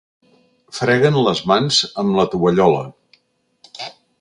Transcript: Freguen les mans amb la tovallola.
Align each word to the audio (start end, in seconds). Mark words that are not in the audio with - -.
Freguen 0.77 1.19
les 1.27 1.43
mans 1.51 1.81
amb 2.05 2.17
la 2.21 2.27
tovallola. 2.33 2.81